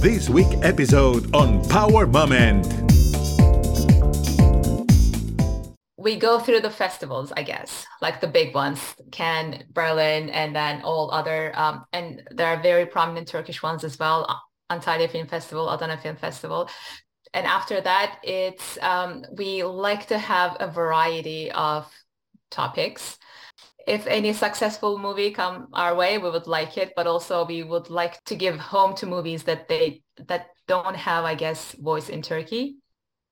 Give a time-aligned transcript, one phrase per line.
[0.00, 2.64] this week episode on Power Moment.
[5.96, 8.80] We go through the festivals, I guess, like the big ones,
[9.10, 13.98] Cannes, Berlin, and then all other, um, and there are very prominent Turkish ones as
[13.98, 14.40] well,
[14.70, 16.70] Antalya Film Festival, Adana Film Festival.
[17.34, 21.92] And after that, it's um, we like to have a variety of
[22.52, 23.18] topics
[23.88, 27.88] if any successful movie come our way, we would like it, but also we would
[27.88, 32.22] like to give home to movies that they that don't have, I guess, voice in
[32.22, 32.76] Turkey.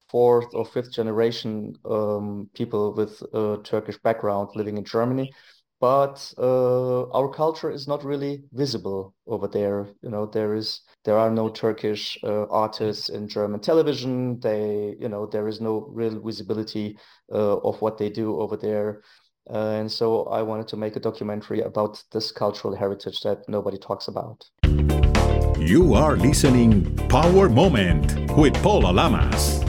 [0.08, 3.22] Fourth or fifth generation um, people with
[3.64, 5.32] Turkish background living in Germany,
[5.80, 9.88] but uh, our culture is not really visible over there.
[10.02, 14.40] You know, there is there are no Turkish uh, artists in German television.
[14.40, 16.98] They, you know, there is no real visibility
[17.30, 19.02] uh, of what they do over there.
[19.48, 23.78] Uh, and so I wanted to make a documentary about this cultural heritage that nobody
[23.78, 24.48] talks about.
[25.58, 29.60] You are listening Power Moment with Paula Lamas.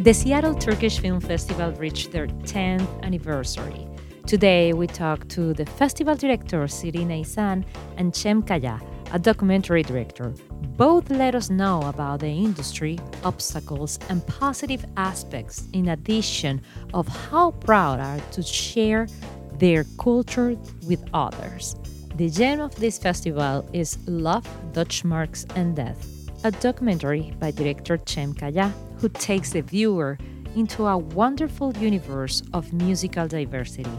[0.00, 3.86] The Seattle Turkish Film Festival reached their 10th anniversary.
[4.26, 7.64] Today, we talk to the festival director Sirina Isan
[7.96, 8.80] and Cem Kaya,
[9.14, 10.34] a documentary director.
[10.76, 16.60] Both let us know about the industry, obstacles, and positive aspects, in addition
[16.92, 19.06] of how proud are to share
[19.58, 20.56] their culture
[20.88, 21.76] with others.
[22.16, 26.04] The gem of this festival is Love, Deutschmarks, and Death,
[26.42, 30.18] a documentary by director Cem Kaya, who takes the viewer
[30.56, 33.90] into a wonderful universe of musical diversity.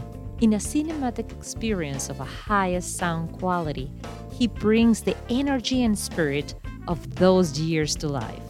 [0.42, 3.90] In a cinematic experience of a highest sound quality,
[4.30, 6.54] he brings the energy and spirit
[6.88, 8.42] of those years to life.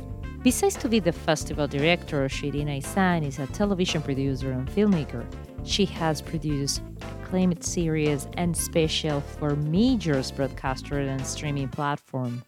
[0.42, 5.24] Besides to be the festival director, Shirina Isan is a television producer and filmmaker.
[5.62, 6.82] She has produced
[7.22, 12.42] acclaimed series and special for major broadcaster and streaming platform.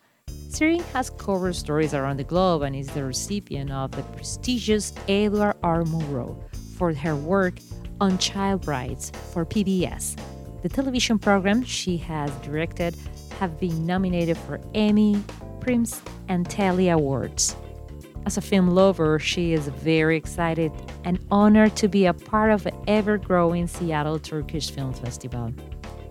[0.51, 5.55] Sirin has covered stories around the globe and is the recipient of the prestigious Edward
[5.63, 5.85] R.
[5.85, 6.37] Murrow
[6.77, 7.61] for her work
[8.01, 10.17] on child rights for PBS.
[10.63, 12.97] The television programs she has directed
[13.39, 15.23] have been nominated for Emmy,
[15.61, 17.57] Prism, and Telly Awards.
[18.27, 20.73] As a film lover, she is very excited
[21.05, 25.53] and honored to be a part of the ever growing Seattle Turkish Film Festival.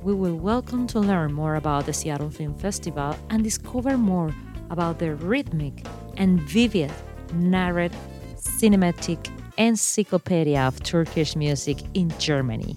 [0.02, 4.34] We will welcome to learn more about the Seattle Film Festival and discover more
[4.70, 5.86] about the rhythmic
[6.18, 6.92] and vivid
[7.34, 7.98] narrative
[8.36, 12.76] cinematic encyclopedia of Turkish music in Germany.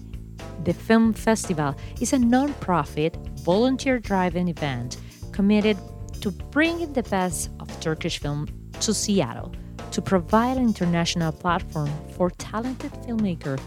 [0.63, 4.97] The film festival is a non profit, volunteer driven event
[5.31, 5.77] committed
[6.21, 8.47] to bringing the best of Turkish film
[8.79, 9.53] to Seattle
[9.91, 13.59] to provide an international platform for talented filmmakers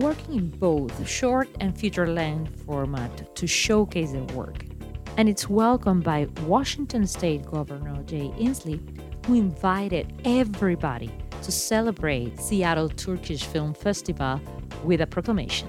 [0.00, 4.64] working in both short and feature length format to showcase their work.
[5.16, 8.80] And it's welcomed by Washington State Governor Jay Inslee,
[9.26, 14.40] who invited everybody to celebrate Seattle Turkish Film Festival
[14.84, 15.68] with a proclamation.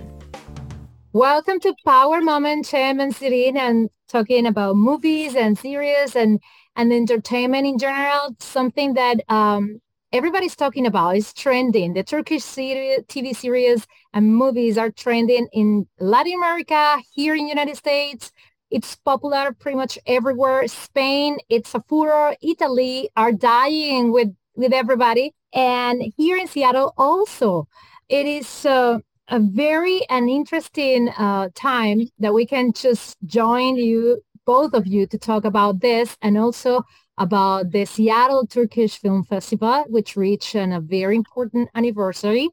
[1.13, 6.39] Welcome to Power Moment, Cem and and talking about movies and series and,
[6.75, 11.93] and entertainment in general, something that um, everybody's talking about is trending.
[11.93, 17.77] The Turkish series, TV series and movies are trending in Latin America, here in United
[17.77, 18.31] States.
[18.69, 20.67] It's popular pretty much everywhere.
[20.67, 22.35] Spain, it's a furor.
[22.41, 25.33] Italy are dying with, with everybody.
[25.53, 27.67] And here in Seattle also,
[28.09, 34.22] it is uh, a very an interesting uh, time that we can just join you,
[34.45, 36.84] both of you, to talk about this and also
[37.17, 42.50] about the Seattle Turkish Film Festival, which reached a very important anniversary.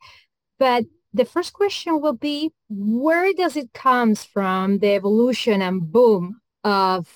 [0.58, 6.40] But the first question will be, where does it comes from, the evolution and boom
[6.64, 7.08] of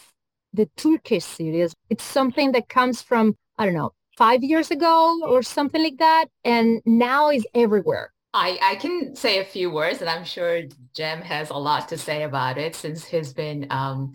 [0.52, 1.74] the Turkish series?
[1.90, 6.26] It's something that comes from, I don't know, five years ago or something like that,
[6.44, 8.12] and now is everywhere.
[8.32, 10.62] I, I can say a few words, and I'm sure
[10.94, 14.12] Cem has a lot to say about it since he's been, um,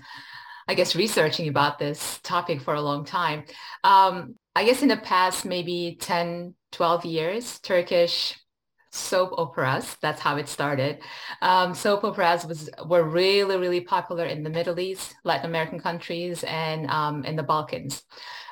[0.65, 3.43] I guess, researching about this topic for a long time.
[3.83, 8.39] Um, I guess in the past, maybe 10, 12 years, Turkish
[8.91, 9.97] soap operas.
[10.01, 10.99] That's how it started.
[11.41, 16.45] Um, soap operas was were really really popular in the Middle East, Latin American countries,
[16.45, 18.03] and um, in the Balkans.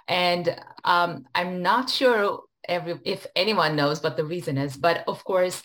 [0.07, 5.23] And um, I'm not sure every if anyone knows what the reason is, but of
[5.23, 5.61] course,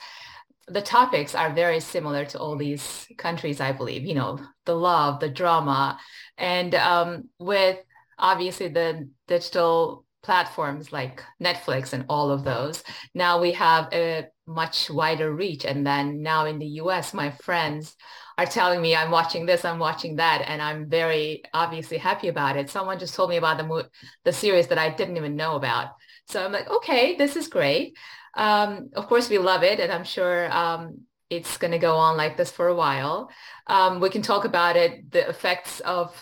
[0.69, 4.05] the topics are very similar to all these countries, I believe.
[4.05, 5.99] You know, the love, the drama,
[6.39, 7.79] and um, with
[8.19, 12.85] obviously the digital platforms like Netflix and all of those.
[13.15, 15.65] Now we have a much wider reach.
[15.65, 17.97] And then now in the US, my friends
[18.43, 22.57] are telling me I'm watching this, I'm watching that, and I'm very obviously happy about
[22.57, 22.71] it.
[22.71, 23.89] Someone just told me about the mo-
[24.25, 25.91] the series that I didn't even know about.
[26.27, 27.97] So I'm like, okay, this is great.
[28.35, 32.17] Um, of course, we love it, and I'm sure um, it's going to go on
[32.17, 33.31] like this for a while.
[33.67, 36.15] Um, we can talk about it, the effects of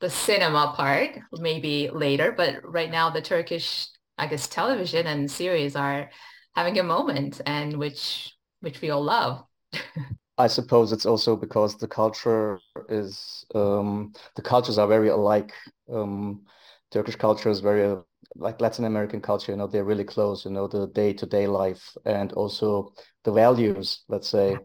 [0.00, 2.30] the cinema part, maybe later.
[2.32, 6.10] But right now, the Turkish, I guess, television and series are
[6.54, 9.44] having a moment, and which which we all love.
[10.36, 12.58] I suppose it's also because the culture
[12.88, 15.52] is um, the cultures are very alike.
[15.92, 16.42] Um,
[16.90, 17.96] Turkish culture is very
[18.36, 19.52] like Latin American culture.
[19.52, 20.44] You know, they're really close.
[20.44, 22.92] You know, the day to day life and also
[23.22, 24.02] the values.
[24.08, 24.58] Let's say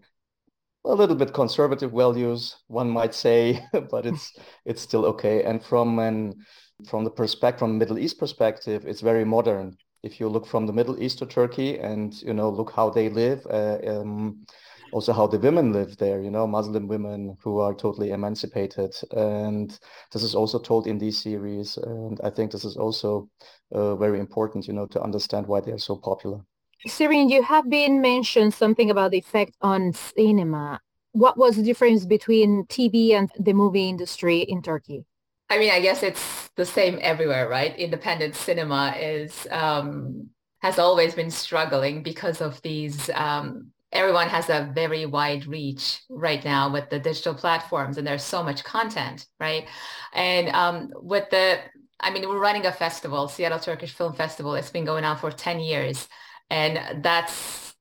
[0.86, 4.34] a little bit conservative values, one might say, but it's
[4.66, 5.44] it's still okay.
[5.44, 6.46] And from an
[6.88, 9.78] from the perspective from Middle East perspective, it's very modern.
[10.02, 13.10] If you look from the Middle East to Turkey and you know look how they
[13.10, 13.46] live.
[13.46, 14.46] Uh, um,
[14.92, 18.96] also how the women live there, you know, Muslim women who are totally emancipated.
[19.12, 19.78] And
[20.12, 21.78] this is also told in these series.
[21.78, 23.30] And I think this is also
[23.72, 26.42] uh, very important, you know, to understand why they're so popular.
[26.88, 30.80] Sirin, you have been mentioned something about the effect on cinema.
[31.12, 35.06] What was the difference between TV and the movie industry in Turkey?
[35.50, 37.76] I mean, I guess it's the same everywhere, right?
[37.78, 44.70] Independent cinema is um, has always been struggling because of these um, everyone has a
[44.74, 49.68] very wide reach right now with the digital platforms and there's so much content right?
[50.14, 51.60] And um, with the
[52.02, 54.56] i mean we're running a festival seattle turkish film festival.
[54.56, 56.08] It's been going on for 10 years
[56.50, 57.76] and that's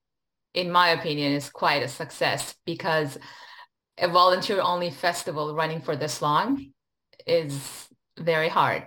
[0.55, 3.19] in my opinion is quite a success because
[3.99, 6.73] a volunteer only festival running for this long
[7.27, 7.89] is
[8.19, 8.85] very hard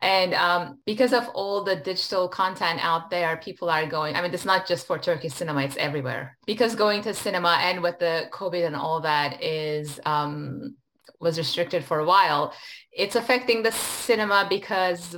[0.00, 4.34] and um, because of all the digital content out there, people are going, I mean,
[4.34, 6.36] it's not just for Turkish cinema, it's everywhere.
[6.46, 10.76] Because going to cinema and with the COVID and all that is, um,
[11.20, 12.52] was restricted for a while,
[12.92, 15.16] it's affecting the cinema because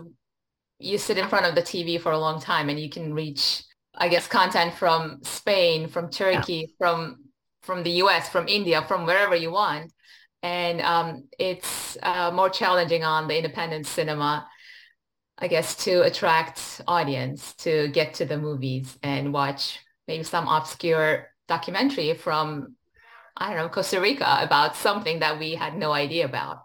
[0.78, 3.64] you sit in front of the TV for a long time and you can reach,
[3.94, 6.74] I guess, content from Spain, from Turkey, yeah.
[6.78, 7.18] from
[7.62, 9.92] from the US, from India, from wherever you want.
[10.42, 14.46] And um, it's uh, more challenging on the independent cinema
[15.38, 21.28] I guess, to attract audience to get to the movies and watch maybe some obscure
[21.46, 22.74] documentary from,
[23.36, 26.62] I don't know, Costa Rica about something that we had no idea about.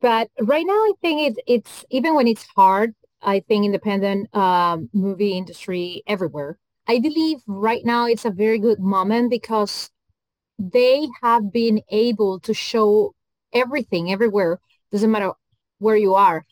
[0.00, 4.88] But right now, I think it's, it's even when it's hard, I think independent um,
[4.92, 6.58] movie industry everywhere.
[6.86, 9.90] I believe right now it's a very good moment because
[10.58, 13.14] they have been able to show
[13.52, 14.60] everything everywhere.
[14.92, 15.32] Doesn't matter
[15.78, 16.46] where you are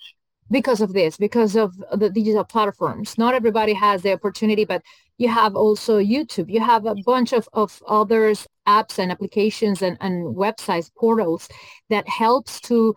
[0.51, 3.19] because of this, because of the digital platforms.
[3.19, 4.83] Not everybody has the opportunity, but
[5.19, 6.51] you have also YouTube.
[6.51, 11.49] You have a bunch of, of others apps and applications and, and websites, portals
[11.89, 12.95] that helps to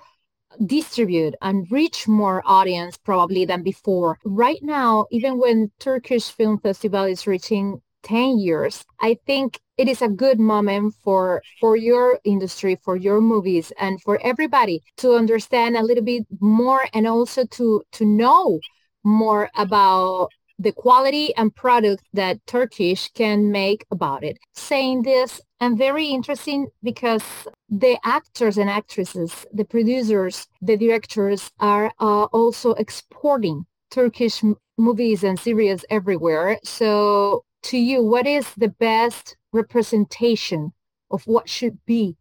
[0.65, 4.17] distribute and reach more audience probably than before.
[4.25, 10.01] Right now, even when Turkish Film Festival is reaching 10 years, I think it is
[10.01, 15.77] a good moment for for your industry for your movies and for everybody to understand
[15.77, 18.59] a little bit more and also to to know
[19.03, 20.29] more about
[20.59, 24.37] the quality and product that Turkish can make about it.
[24.53, 27.23] Saying this, I'm very interesting because
[27.69, 34.43] the actors and actresses, the producers, the directors are uh, also exporting Turkish
[34.77, 36.59] movies and series everywhere.
[36.63, 40.73] So to you, what is the best representation
[41.11, 42.17] of what should be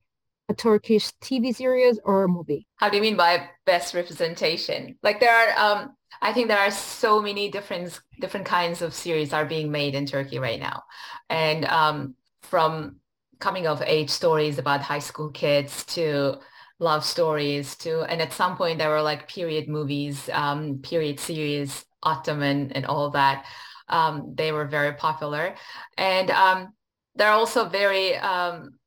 [0.49, 2.67] a Turkish TV series or a movie?
[2.77, 4.97] How do you mean by best representation?
[5.03, 9.33] Like there are, um, I think there are so many different different kinds of series
[9.33, 10.83] are being made in Turkey right now,
[11.29, 12.97] and um, from
[13.39, 16.37] coming of age stories about high school kids to
[16.81, 21.85] love stories to, and at some point there were like period movies, um, period series,
[22.03, 23.45] Ottoman, and all that.
[23.89, 25.55] Um, they were very popular,
[25.97, 26.73] and um,
[27.15, 28.79] they're also very um,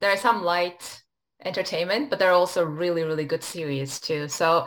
[0.00, 1.02] there are some light
[1.44, 4.28] entertainment, but there are also really really good series too.
[4.28, 4.66] So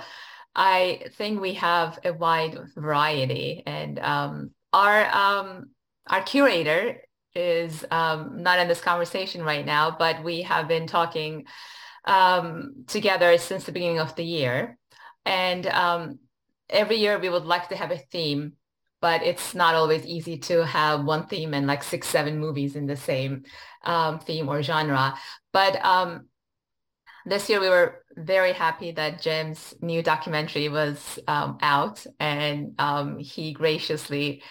[0.56, 5.72] I think we have a wide variety, and um, our um,
[6.08, 7.02] our curator
[7.36, 11.46] is um, not in this conversation right now, but we have been talking
[12.88, 14.78] together since the beginning of the year,
[15.26, 15.68] and
[16.70, 18.54] every year we would like to have a theme
[19.02, 22.88] but it's not always easy to have one theme and like six, seven movies in
[22.88, 23.44] the same
[23.84, 25.16] um, theme or genre.
[25.54, 26.28] But um,
[27.26, 33.20] this year we were very happy that Cem's new documentary was um, out and um,
[33.20, 34.42] he graciously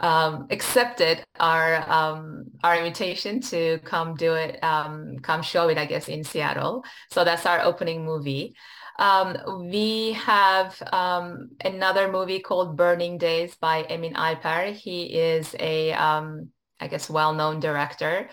[0.00, 6.08] um, accepted our um, our invitation to come do it, come show it, I guess,
[6.08, 6.84] in Seattle.
[7.10, 8.54] So that's our opening movie.
[8.98, 14.72] Um, we have um, another movie called Burning Days by Emin Alper.
[14.72, 16.50] He is a, um,
[16.80, 18.28] I guess, well-known director,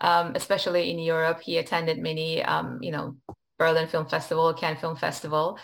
[0.00, 1.40] especially in Europe.
[1.40, 2.44] He attended many,
[2.80, 3.16] you know,
[3.58, 5.58] Berlin Film Festival, Cannes Film Festival.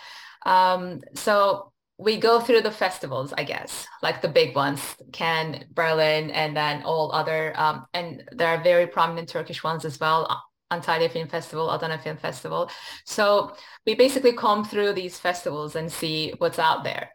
[1.14, 4.80] so we go through the festivals, I guess, like the big ones,
[5.12, 9.98] Cannes, Berlin, and then all other, um, and there are very prominent Turkish ones as
[9.98, 12.70] well, Antalya Film Festival, Adana Film Festival.
[13.04, 13.54] So
[13.86, 17.10] we basically come through these festivals and see what's out there.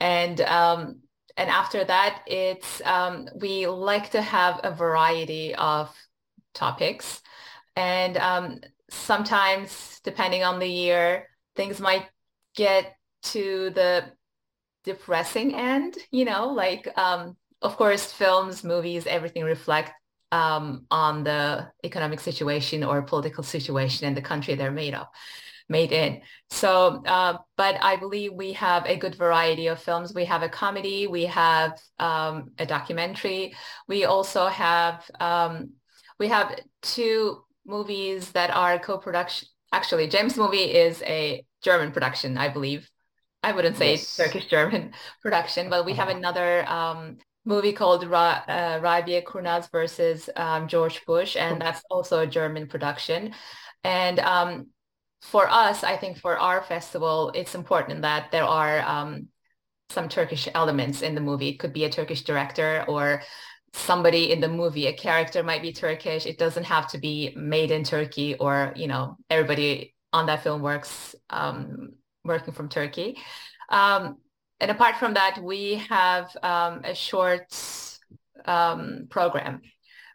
[0.00, 1.00] And um,
[1.36, 5.94] and after that, it's um, we like to have a variety of
[6.54, 7.20] topics,
[7.76, 12.06] and um, sometimes depending on the year, things might
[12.56, 14.04] get to the
[14.84, 19.92] depressing end, you know, like, um, of course, films, movies, everything reflect
[20.32, 25.06] um, on the economic situation or political situation in the country they're made of,
[25.68, 26.20] made in.
[26.50, 30.14] So, uh, but I believe we have a good variety of films.
[30.14, 33.54] We have a comedy, we have um, a documentary.
[33.86, 35.70] We also have, um,
[36.18, 39.48] we have two movies that are co-production.
[39.72, 42.90] Actually, Cem's movie is a German production, I believe.
[43.42, 44.16] I wouldn't say yes.
[44.16, 44.92] Turkish German
[45.22, 46.18] production, but we have uh-huh.
[46.18, 51.58] another um, movie called Ra- uh, Rabia Kurnaz versus um, George Bush, and oh.
[51.58, 53.34] that's also a German production.
[53.84, 54.66] And um,
[55.22, 59.28] for us, I think for our festival, it's important that there are um,
[59.90, 61.48] some Turkish elements in the movie.
[61.48, 63.22] It could be a Turkish director or
[63.72, 64.86] somebody in the movie.
[64.86, 66.26] A character might be Turkish.
[66.26, 70.62] It doesn't have to be made in Turkey or, you know, everybody on that film
[70.62, 73.18] works um, working from Turkey.
[73.68, 74.18] Um,
[74.60, 77.54] and apart from that, we have um, a short
[78.44, 79.62] um, program,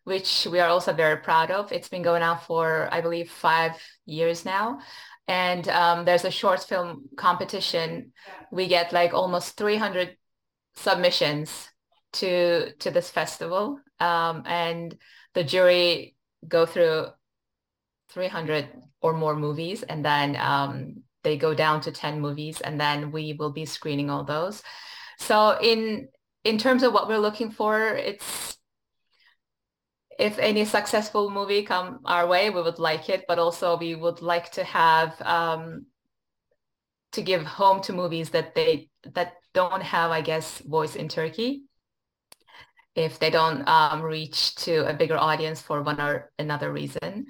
[0.04, 1.72] which we are also very proud of.
[1.72, 3.74] It's been going on for, I believe, five
[4.06, 4.80] years now.
[5.28, 8.12] And um, there's a short film competition.
[8.52, 10.18] We get like almost 300
[10.76, 11.70] submissions
[12.14, 14.96] to to this festival, um, and
[15.34, 16.16] the jury
[16.48, 17.08] go through
[18.10, 18.68] 300
[19.02, 23.34] or more movies, and then um, they go down to 10 movies and then we
[23.34, 24.62] will be screening all those.
[25.18, 26.10] So in
[26.44, 28.58] in terms of what we're looking for, it's
[30.20, 34.22] if any successful movie come our way, we would like it, but also we would
[34.22, 35.86] like to have um,
[37.14, 41.64] to give home to movies that they that don't have, I guess, voice in Turkey.
[42.96, 47.28] If they don't um, reach to a bigger audience for one or another reason,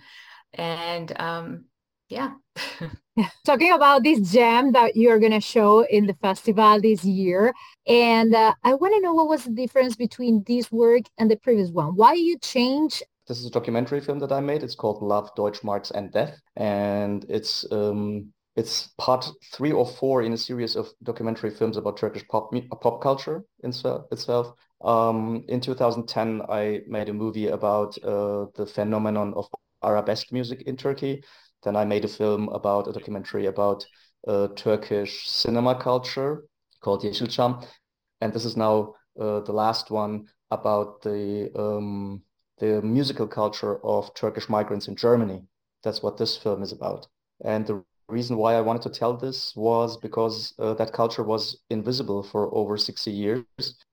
[0.53, 1.65] and um,
[2.13, 3.29] yeah.
[3.45, 7.53] Talking about this gem that you're going to show in the festival this year.
[7.87, 11.37] And uh, I want to know what was the difference between this work and the
[11.37, 11.95] previous one.
[11.95, 13.03] Why you change?
[13.27, 14.63] This is a documentary film that I made.
[14.63, 16.39] It's called Love, Deutschmarks and Death.
[16.55, 21.97] And it's um, it's part three or four in a series of documentary films about
[21.97, 24.53] Turkish pop pop culture itself.
[24.83, 29.47] Um, in 2010, I made a movie about uh, the phenomenon of
[29.83, 31.23] arabesque music in Turkey.
[31.63, 33.85] Then I made a film about a documentary about
[34.27, 36.43] uh, Turkish cinema culture
[36.81, 37.65] called Yeşilçam.
[38.21, 42.21] And this is now uh, the last one about the um,
[42.59, 45.41] the musical culture of Turkish migrants in Germany.
[45.83, 47.07] That's what this film is about.
[47.43, 51.57] And the reason why I wanted to tell this was because uh, that culture was
[51.69, 53.43] invisible for over 60 years.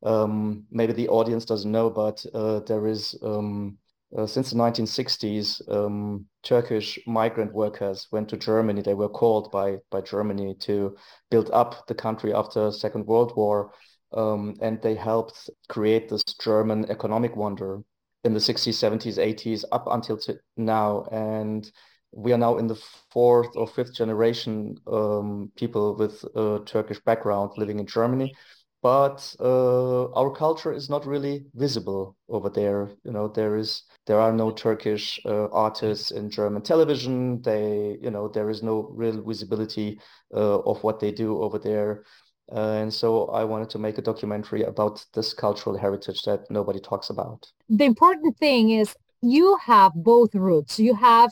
[0.03, 3.79] Um, maybe the audience doesn't know, but uh, there is um,
[4.17, 8.83] uh, since the 1960s, um, Turkish migrant workers went to Germany.
[8.83, 10.97] They were called by, by Germany to
[11.31, 13.73] build up the country after Second World War.
[14.13, 17.81] Um, and they helped create this German economic wonder
[18.25, 20.19] in the 60s, 70s, 80s, up until
[20.57, 21.05] now.
[21.13, 21.71] And
[22.13, 27.53] we are now in the fourth or fifth generation um, people with a Turkish background
[27.57, 28.35] living in Germany
[28.83, 32.89] but uh, our culture is not really visible over there.
[33.05, 37.43] You know, there is there are no Turkish uh, artists in German television.
[37.43, 40.01] They, you know, there is no real visibility
[40.35, 42.05] uh, of what they do over there.
[42.53, 47.11] and so I wanted to make a documentary about this cultural heritage that nobody talks
[47.11, 47.41] about.
[47.69, 50.79] The important thing is you have both roots.
[50.79, 51.31] You have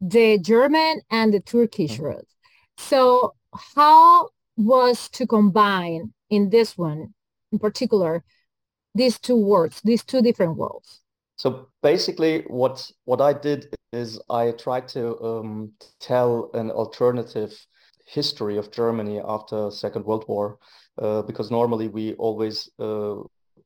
[0.00, 2.04] the German and the Turkish mm-hmm.
[2.04, 2.34] roots.
[2.76, 3.34] So
[3.76, 7.12] how was to combine in this one
[7.52, 8.24] in particular
[8.94, 11.00] these two words these two different worlds
[11.36, 13.60] so basically what what i did
[13.92, 15.70] is i tried to um,
[16.00, 17.52] tell an alternative
[18.06, 20.58] history of germany after second world war
[21.02, 23.16] uh, because normally we always uh,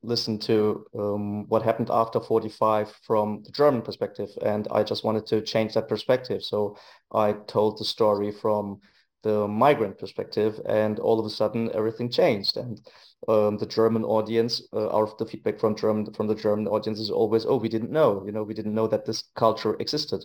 [0.03, 4.29] listen to um, what happened after 45 from the German perspective.
[4.41, 6.43] And I just wanted to change that perspective.
[6.43, 6.77] So
[7.11, 8.79] I told the story from
[9.27, 12.55] the migrant perspective and all of a sudden everything changed.
[12.57, 12.79] And
[13.27, 17.11] um, the German audience, uh, of the feedback from German from the German audience is
[17.11, 20.21] always, oh, we didn't know, you know, we didn't know that this culture existed.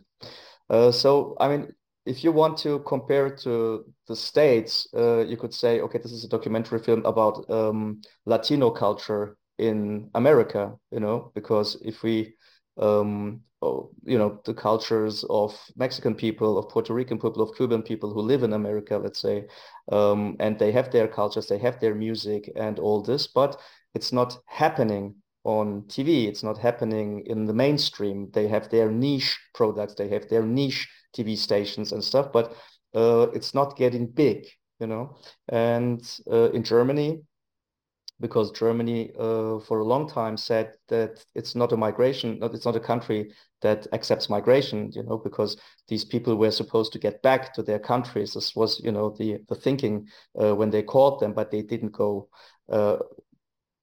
[0.71, 1.73] Uh, so, I mean,
[2.07, 6.13] if you want to compare it to the States, uh, you could say, okay, this
[6.13, 12.35] is a documentary film about um, Latino culture in America, you know, because if we,
[12.79, 17.83] um, oh, you know, the cultures of Mexican people, of Puerto Rican people, of Cuban
[17.83, 19.47] people who live in America, let's say,
[19.91, 23.61] um, and they have their cultures, they have their music and all this, but
[23.95, 25.15] it's not happening
[25.45, 26.29] on TV.
[26.29, 28.31] It's not happening in the mainstream.
[28.33, 32.57] They have their niche products, they have their niche TV stations and stuff, but
[32.95, 34.47] uh, it's not getting big,
[34.81, 35.17] you know.
[35.49, 36.01] And
[36.31, 37.23] uh, in Germany,
[38.21, 42.77] because Germany uh, for a long time said that it's not a migration, it's not
[42.77, 45.57] a country that accepts migration, you know, because
[45.89, 48.35] these people were supposed to get back to their countries.
[48.35, 50.07] This was, you know, the the thinking
[50.41, 52.29] uh, when they called them, but they didn't go.
[52.71, 52.99] Uh,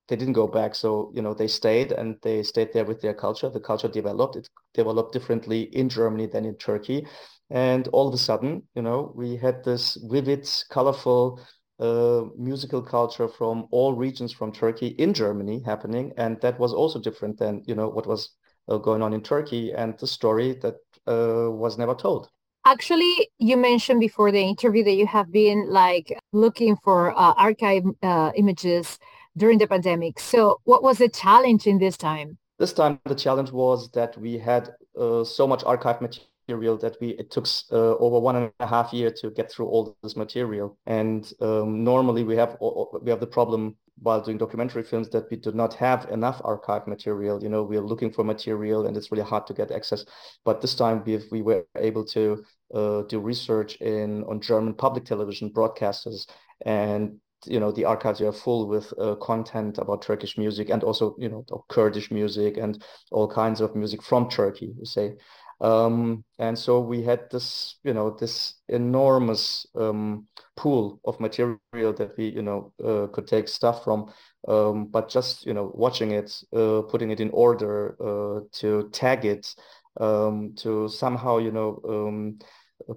[0.08, 0.74] they didn't go back.
[0.74, 3.48] So, you know, they stayed and they stayed there with their culture.
[3.50, 4.36] The culture developed.
[4.36, 7.06] It developed differently in Germany than in Turkey.
[7.52, 11.40] And all of a sudden, you know, we had this vivid, colorful
[11.80, 16.14] uh, musical culture from all regions from Turkey in Germany happening.
[16.18, 18.32] And that was also different than, you know, what was
[18.68, 20.76] uh, going on in Turkey and the story that
[21.08, 22.30] uh, was never told.
[22.66, 27.84] Actually, you mentioned before the interview that you have been like looking for uh, archive
[28.04, 29.00] uh, images
[29.38, 30.20] during the pandemic.
[30.20, 32.38] So what was the challenge in this time?
[32.60, 34.70] This time the challenge was that we had
[35.00, 38.94] uh, so much archive material that we it took uh, over one and a half
[38.94, 40.78] year to get through all this material.
[40.86, 45.38] And um, normally we have we have the problem while doing documentary films that we
[45.38, 47.44] do not have enough archive material.
[47.44, 50.06] You know, we are looking for material and it's really hard to get access.
[50.46, 55.06] But this time we we were able to uh, do research in on German public
[55.06, 56.28] television broadcasters
[56.66, 61.16] and you know the archives are full with uh, content about Turkish music and also
[61.18, 64.74] you know Kurdish music and all kinds of music from Turkey.
[64.78, 65.16] You say,
[65.62, 72.14] um, and so we had this you know this enormous um, pool of material that
[72.18, 74.12] we you know uh, could take stuff from.
[74.48, 79.26] Um, but just you know watching it, uh, putting it in order, uh, to tag
[79.26, 79.54] it,
[80.00, 82.40] um, to somehow you know um,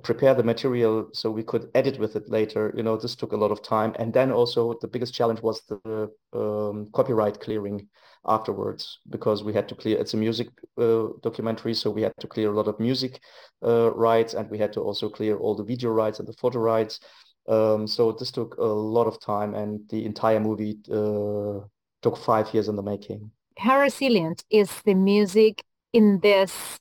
[0.03, 2.73] prepare the material so we could edit with it later.
[2.77, 3.95] You know, this took a lot of time.
[3.99, 7.89] And then also the biggest challenge was the um, copyright clearing
[8.27, 12.27] afterwards because we had to clear, it's a music uh, documentary, so we had to
[12.27, 13.21] clear a lot of music
[13.65, 16.59] uh, rights and we had to also clear all the video rights and the photo
[16.59, 17.01] rights.
[17.49, 21.67] Um, so this took a lot of time and the entire movie uh,
[22.03, 23.31] took five years in the making.
[23.59, 26.79] How resilient is the music in this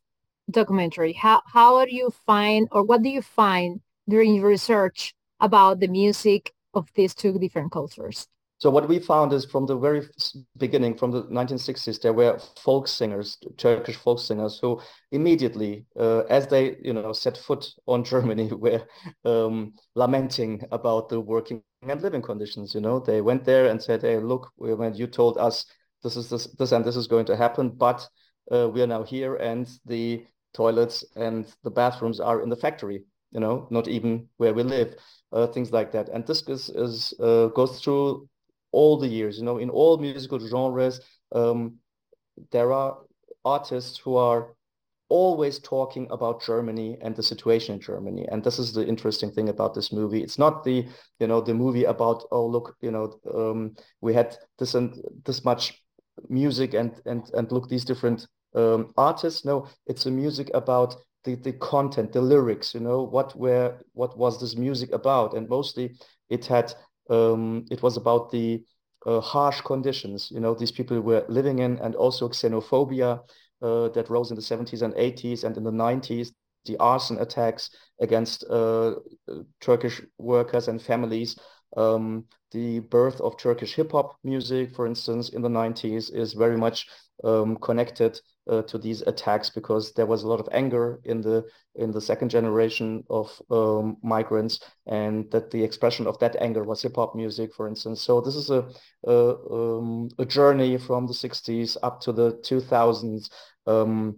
[0.51, 5.79] documentary how how do you find or what do you find during your research about
[5.79, 8.27] the music of these two different cultures
[8.61, 10.07] so what we found is from the very
[10.57, 14.79] beginning, from the 1960s, there were folk singers, Turkish folk singers, who
[15.11, 18.83] immediately, uh, as they, you know, set foot on Germany, were
[19.25, 22.75] um, lamenting about the working and living conditions.
[22.75, 25.65] You know, they went there and said, "Hey, look, when you told us
[26.03, 28.07] this is this, this and this is going to happen, but
[28.51, 33.05] uh, we are now here, and the toilets and the bathrooms are in the factory,
[33.31, 34.93] you know, not even where we live,
[35.31, 36.09] uh, things like that.
[36.09, 38.27] And this is, is uh, goes through
[38.71, 41.01] all the years, you know, in all musical genres,
[41.33, 41.75] um,
[42.51, 42.97] there are
[43.43, 44.55] artists who are
[45.09, 48.25] always talking about Germany and the situation in Germany.
[48.31, 50.23] And this is the interesting thing about this movie.
[50.23, 50.87] It's not the,
[51.19, 55.43] you know, the movie about, oh, look, you know, um, we had this and this
[55.43, 55.83] much
[56.29, 59.43] music and, and, and look, these different um, artists.
[59.43, 64.17] No, it's a music about the, the content, the lyrics, you know, what were what
[64.17, 65.35] was this music about?
[65.35, 65.95] And mostly
[66.29, 66.73] it had
[67.11, 68.63] um, it was about the
[69.05, 73.19] uh, harsh conditions, you know, these people were living in and also xenophobia
[73.61, 76.31] uh, that rose in the 70s and 80s and in the 90s,
[76.65, 77.69] the arson attacks
[77.99, 78.95] against uh,
[79.59, 81.37] Turkish workers and families.
[81.77, 86.57] Um, the birth of Turkish hip hop music, for instance, in the 90s is very
[86.57, 86.87] much
[87.23, 91.45] um, connected uh, to these attacks because there was a lot of anger in the
[91.75, 96.81] in the second generation of um, migrants, and that the expression of that anger was
[96.81, 98.01] hip hop music, for instance.
[98.01, 98.67] So this is a
[99.05, 103.29] a, um, a journey from the 60s up to the 2000s
[103.67, 104.17] um,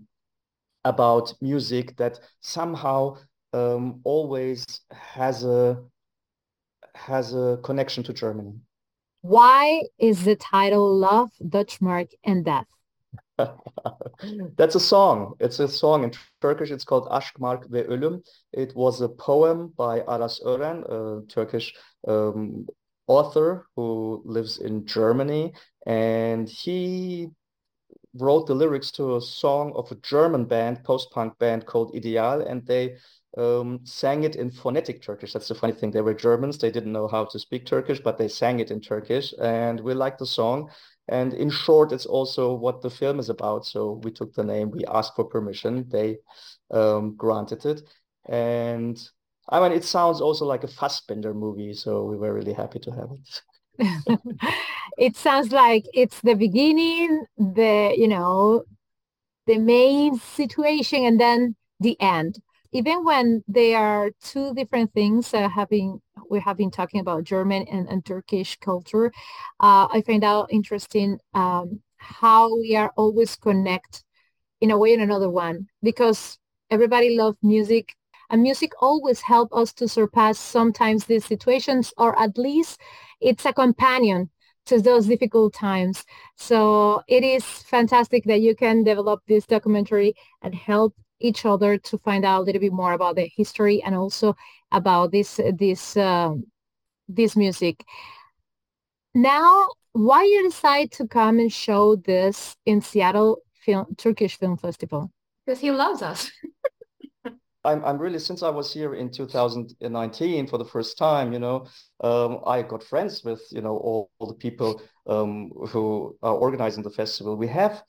[0.85, 3.17] about music that somehow
[3.53, 5.83] um, always has a
[6.95, 8.53] has a connection to Germany.
[9.21, 12.67] Why is the title Love, Deutschmark, and Death?
[14.57, 15.33] That's a song.
[15.39, 16.71] It's a song in Turkish.
[16.71, 18.21] It's called Aşk Mark ve Ölüm.
[18.51, 21.73] It was a poem by Aras Ören, a Turkish
[22.07, 22.67] um,
[23.07, 25.53] author who lives in Germany.
[25.85, 27.29] And he
[28.15, 32.41] wrote the lyrics to a song of a German band, post-punk band called Ideal.
[32.41, 32.97] And they
[33.37, 35.33] um, sang it in phonetic Turkish.
[35.33, 35.91] That's the funny thing.
[35.91, 36.57] They were Germans.
[36.57, 39.33] They didn't know how to speak Turkish, but they sang it in Turkish.
[39.39, 40.69] And we liked the song.
[41.07, 43.65] And in short, it's also what the film is about.
[43.65, 46.17] So we took the name, we asked for permission, they
[46.71, 47.81] um, granted it.
[48.27, 48.97] And
[49.49, 51.73] I mean, it sounds also like a Fassbinder movie.
[51.73, 54.19] So we were really happy to have it.
[54.97, 58.63] it sounds like it's the beginning, the, you know,
[59.45, 62.39] the main situation and then the end
[62.73, 67.65] even when they are two different things uh, having we have been talking about german
[67.71, 69.11] and, and turkish culture
[69.59, 74.03] uh, i find out interesting um, how we are always connect
[74.61, 76.37] in a way in another one because
[76.69, 77.95] everybody loves music
[78.29, 82.79] and music always help us to surpass sometimes these situations or at least
[83.21, 84.29] it's a companion
[84.65, 86.05] to those difficult times.
[86.37, 91.97] So it is fantastic that you can develop this documentary and help each other to
[91.97, 94.35] find out a little bit more about the history and also
[94.71, 96.45] about this this um,
[97.07, 97.83] this music.
[99.15, 105.11] Now, why you decide to come and show this in Seattle Film Turkish Film Festival?
[105.45, 106.29] Because he loves us.
[107.65, 111.67] I'm I'm really since I was here in 2019 for the first time, you know,
[112.01, 116.83] um, I got friends with you know all, all the people um, who are organizing
[116.83, 117.37] the festival.
[117.37, 117.81] We have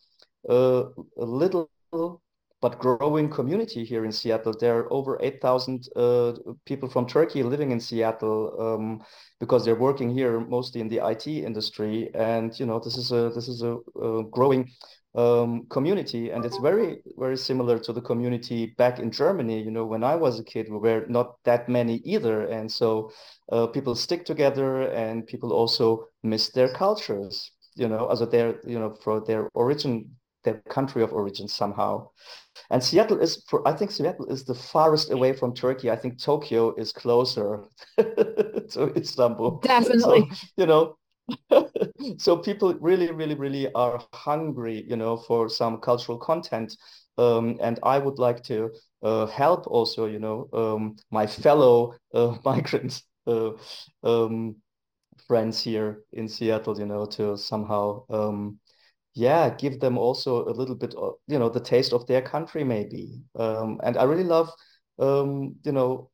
[0.48, 0.84] uh,
[1.18, 1.70] a little
[2.64, 4.54] but growing community here in Seattle.
[4.58, 6.32] There are over 8,000 uh,
[6.64, 9.02] people from Turkey living in Seattle um,
[9.38, 12.08] because they're working here mostly in the IT industry.
[12.14, 14.70] And you know, this is a this is a, a growing
[15.14, 19.60] um, community, and it's very very similar to the community back in Germany.
[19.62, 23.10] You know, when I was a kid, we were not that many either, and so
[23.52, 27.52] uh, people stick together, and people also miss their cultures.
[27.74, 32.08] You know, as their you know for their origin their country of origin somehow.
[32.70, 35.90] And Seattle is, for I think Seattle is the farthest away from Turkey.
[35.90, 37.64] I think Tokyo is closer
[37.98, 39.60] to Istanbul.
[39.60, 40.28] Definitely.
[40.30, 40.96] So, you know,
[42.18, 46.76] so people really, really, really are hungry, you know, for some cultural content.
[47.16, 48.70] Um, and I would like to
[49.02, 53.52] uh, help also, you know, um, my fellow uh, migrants uh,
[54.02, 54.56] um,
[55.26, 58.58] friends here in Seattle, you know, to somehow um,
[59.14, 62.64] yeah give them also a little bit of you know the taste of their country
[62.64, 63.22] maybe.
[63.38, 64.50] Um, and i really love
[64.98, 66.10] um, you know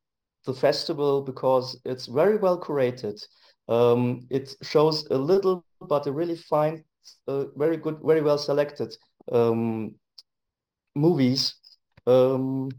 [0.47, 3.21] the festival because it's very well curated.
[3.69, 6.85] Um, it shows a little but a really fine
[7.29, 8.95] uh, very good very well selected
[9.33, 9.95] um,
[10.95, 11.55] movies.
[12.07, 12.71] Um,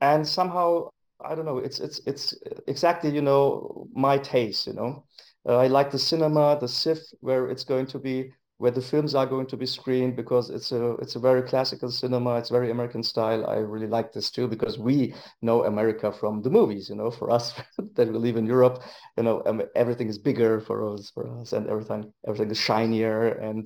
[0.00, 0.88] and somehow
[1.24, 2.34] i don't know it's it's it's
[2.66, 5.04] exactly you know my taste you know.
[5.48, 8.30] Uh, i like the cinema the SIFF where it's going to be
[8.62, 11.90] where the films are going to be screened because it's a it's a very classical
[11.90, 13.44] cinema it's very american style.
[13.54, 15.14] I really like this too because we
[15.48, 17.54] know america from the movies you know for us
[17.96, 18.76] that we live in europe
[19.16, 23.20] you know um, everything is bigger for us for us and everything everything is shinier.
[23.48, 23.60] And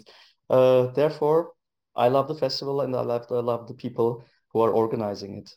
[0.48, 1.52] uh, therefore
[1.94, 5.48] i love the festival and i love i love the people who are organizing it.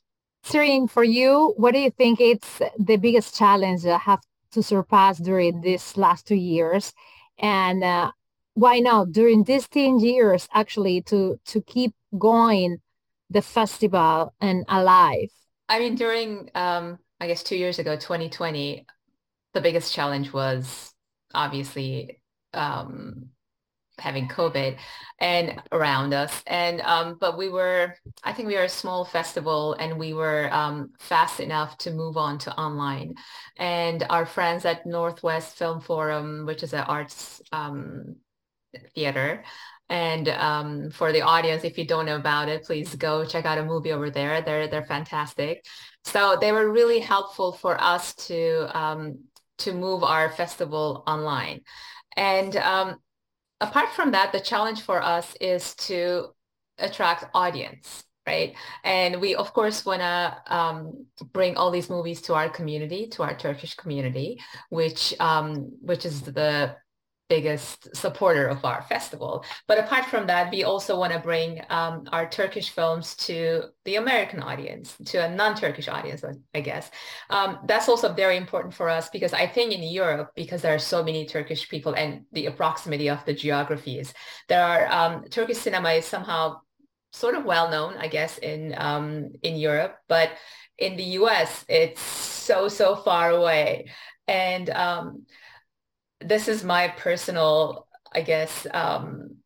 [0.44, 4.22] Serene, for you, what do you think it's the biggest challenge I have
[4.52, 6.94] to surpass during these last two years?
[7.38, 8.12] And uh,
[8.54, 12.80] why not during these 10 years actually to to keep going
[13.30, 15.30] the festival and alive?
[15.68, 18.86] I mean during um i guess two years ago 2020
[19.54, 20.94] the biggest challenge was
[21.34, 22.22] obviously
[22.54, 23.30] um
[24.00, 24.78] having covid
[25.20, 26.42] and around us.
[26.48, 30.50] And um but we were i think we are a small festival and we were
[30.54, 33.16] um fast enough to move on to online.
[33.58, 38.16] And our friends at northwest film forum which is an arts um
[38.94, 39.44] theater.
[39.90, 43.58] And um, for the audience, if you don't know about it, please go check out
[43.58, 44.42] a movie over there.
[44.42, 45.66] They're they're fantastic.
[46.04, 49.20] So they were really helpful for us to um,
[49.60, 51.62] to move our festival online.
[52.16, 52.98] And um,
[53.62, 56.28] apart from that, the challenge for us is to
[56.78, 58.54] attract audience right?
[58.84, 63.24] And we, of course, want to um, bring all these movies to our community, to
[63.24, 66.76] our Turkish community, which um, which is the
[67.30, 69.46] biggest supporter of our festival.
[69.68, 73.96] But apart from that, we also want to bring um, our Turkish films to the
[73.96, 76.24] American audience, to a non-Turkish audience,
[76.56, 76.90] I guess.
[77.30, 80.80] Um, that's also very important for us because I think in Europe, because there are
[80.80, 84.14] so many Turkish people and the proximity of the geographies,
[84.48, 86.60] there are um, Turkish cinema is somehow
[87.12, 90.32] sort of well known, I guess, in um, in Europe, but
[90.78, 91.66] in the U.S.
[91.68, 93.90] it's so so far away,
[94.28, 95.26] and um,
[96.22, 99.38] this is my personal, I guess, um,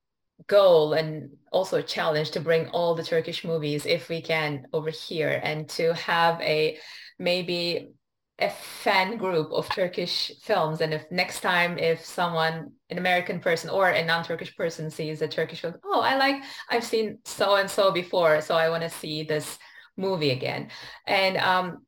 [0.47, 4.89] goal and also a challenge to bring all the Turkish movies, if we can, over
[4.89, 6.77] here and to have a
[7.19, 7.91] maybe
[8.39, 10.81] a fan group of Turkish films.
[10.81, 15.27] And if next time, if someone, an American person or a non-Turkish person sees a
[15.27, 19.59] Turkish film, oh, I like, I've seen so-and-so before, so I want to see this
[19.95, 20.69] movie again.
[21.05, 21.86] And um,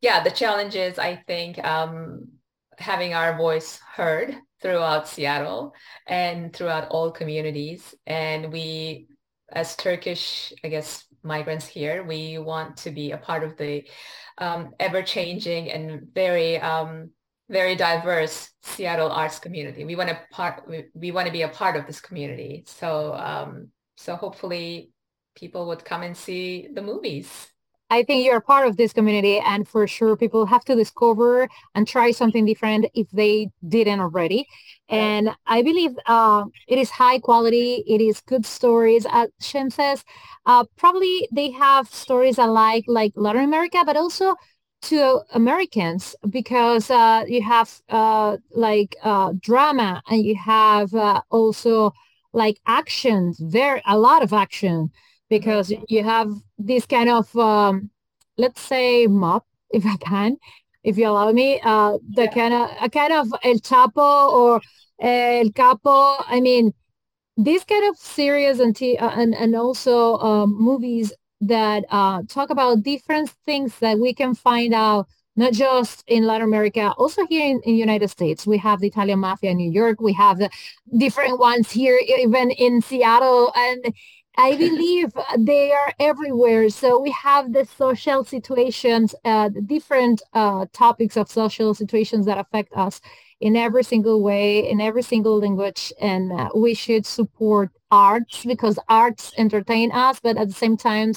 [0.00, 2.28] yeah, the challenge is, I think, um,
[2.78, 5.74] having our voice heard throughout Seattle
[6.06, 7.94] and throughout all communities.
[8.06, 9.08] And we,
[9.52, 13.84] as Turkish, I guess, migrants here, we want to be a part of the
[14.38, 17.10] um, ever-changing and very, um,
[17.48, 19.84] very diverse Seattle arts community.
[19.84, 22.64] We want to part, we, we want to be a part of this community.
[22.66, 24.90] So, um, so hopefully
[25.34, 27.50] people would come and see the movies.
[27.94, 31.86] I think you're part of this community and for sure people have to discover and
[31.86, 34.48] try something different if they didn't already.
[34.88, 37.84] And I believe uh, it is high quality.
[37.86, 39.06] It is good stories.
[39.08, 40.04] As Cem says,
[40.44, 44.34] uh, probably they have stories alike like Latin America, but also
[44.90, 51.92] to Americans because uh, you have uh, like uh, drama and you have uh, also
[52.32, 54.90] like actions, very a lot of action
[55.28, 57.90] because you have this kind of um,
[58.36, 60.36] let's say mob if i can
[60.82, 62.34] if you allow me uh the yeah.
[62.34, 64.60] kind of a kind of el chapo or
[65.00, 66.72] el capo i mean
[67.36, 72.50] this kind of series and t- uh, and, and also um, movies that uh, talk
[72.50, 77.44] about different things that we can find out not just in Latin America, also here
[77.44, 78.46] in, in United States.
[78.46, 80.00] We have the Italian Mafia in New York.
[80.00, 80.48] We have the
[80.96, 83.52] different ones here, even in Seattle.
[83.56, 83.92] And
[84.36, 86.68] I believe they are everywhere.
[86.68, 92.38] So we have the social situations, uh, the different uh, topics of social situations that
[92.38, 93.00] affect us
[93.40, 95.92] in every single way, in every single language.
[96.00, 101.12] And uh, we should support arts because arts entertain us, but at the same time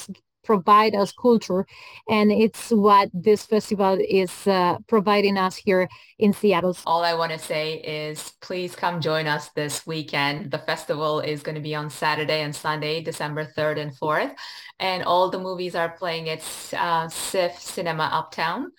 [0.48, 1.66] provide us culture.
[2.08, 6.74] And it's what this festival is uh, providing us here in Seattle.
[6.86, 7.74] All I want to say
[8.06, 10.50] is please come join us this weekend.
[10.50, 14.32] The festival is going to be on Saturday and Sunday, December 3rd and 4th.
[14.80, 18.72] And all the movies are playing at uh, SIFF Cinema Uptown.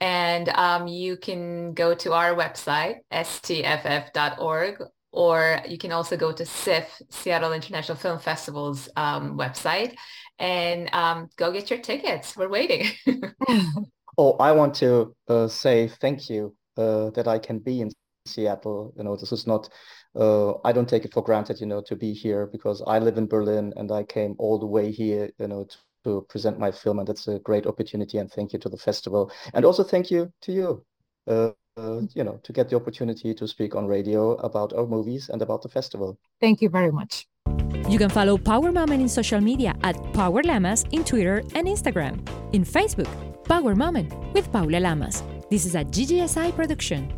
[0.00, 4.82] And um, you can go to our website, stff.org,
[5.16, 9.96] or you can also go to SIFF, Seattle International Film Festival's um, website,
[10.38, 12.36] and um, go get your tickets.
[12.36, 12.86] We're waiting.
[14.18, 17.90] oh, I want to uh, say thank you uh, that I can be in
[18.26, 18.92] Seattle.
[18.96, 19.68] You know, this is not,
[20.14, 23.18] uh, I don't take it for granted, you know, to be here because I live
[23.18, 26.70] in Berlin and I came all the way here, you know, to, to present my
[26.70, 26.98] film.
[26.98, 28.18] And that's a great opportunity.
[28.18, 29.32] And thank you to the festival.
[29.54, 30.84] And also thank you to you.
[31.26, 35.28] Uh, uh, you know, to get the opportunity to speak on radio about our movies
[35.28, 36.18] and about the festival.
[36.40, 37.26] Thank you very much.
[37.88, 42.18] You can follow Power Moment in social media at Power Lamas in Twitter and Instagram.
[42.52, 43.08] In Facebook,
[43.44, 45.22] Power Moment with Paula Lamas.
[45.50, 47.12] This is a GGSI production.